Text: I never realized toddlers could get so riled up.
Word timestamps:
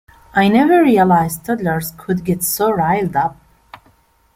I 0.33 0.47
never 0.47 0.81
realized 0.81 1.45
toddlers 1.45 1.91
could 1.95 2.23
get 2.25 2.41
so 2.41 2.71
riled 2.71 3.15
up. 3.15 3.37